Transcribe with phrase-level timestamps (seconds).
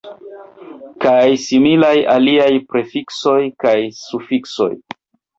[1.03, 4.69] Kaj similaj aliaj prefiksoj kaj sufiksoj.